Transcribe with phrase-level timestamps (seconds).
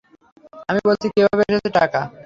[0.69, 1.99] আমি বলছি কিভাবে এসেছে টাকা।